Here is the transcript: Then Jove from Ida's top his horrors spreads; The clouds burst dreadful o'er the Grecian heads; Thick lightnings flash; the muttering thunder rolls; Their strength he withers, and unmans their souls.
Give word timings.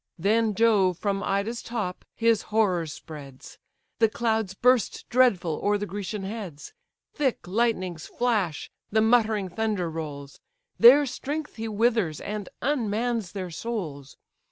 Then 0.17 0.55
Jove 0.55 0.97
from 0.97 1.21
Ida's 1.21 1.61
top 1.61 2.05
his 2.15 2.41
horrors 2.49 2.91
spreads; 2.91 3.59
The 3.99 4.09
clouds 4.09 4.55
burst 4.55 5.07
dreadful 5.09 5.59
o'er 5.63 5.77
the 5.77 5.85
Grecian 5.85 6.23
heads; 6.23 6.73
Thick 7.13 7.47
lightnings 7.47 8.07
flash; 8.07 8.71
the 8.91 8.99
muttering 9.01 9.47
thunder 9.49 9.91
rolls; 9.91 10.39
Their 10.79 11.05
strength 11.05 11.57
he 11.57 11.67
withers, 11.67 12.19
and 12.19 12.49
unmans 12.63 13.33
their 13.33 13.51
souls. 13.51 14.17